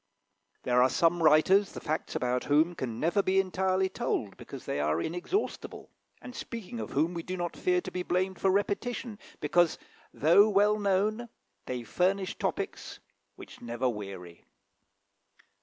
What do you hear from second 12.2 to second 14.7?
topics which never weary.